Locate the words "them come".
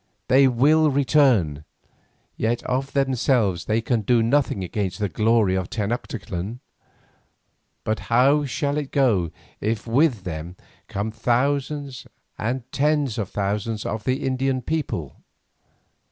10.23-11.11